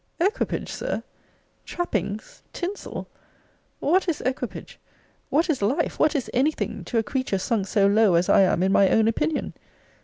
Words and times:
Equipage, 0.19 0.71
Sir! 0.71 1.03
Trappings, 1.63 2.41
tinsel! 2.53 3.07
What 3.79 4.09
is 4.09 4.19
equipage; 4.21 4.79
what 5.29 5.47
is 5.47 5.61
life; 5.61 5.99
what 5.99 6.15
is 6.15 6.27
any 6.33 6.51
thing; 6.51 6.83
to 6.85 6.97
a 6.97 7.03
creature 7.03 7.37
sunk 7.37 7.67
so 7.67 7.85
low 7.85 8.15
as 8.15 8.27
I 8.27 8.41
am 8.41 8.63
in 8.63 8.71
my 8.71 8.89
own 8.89 9.07
opinion! 9.07 9.53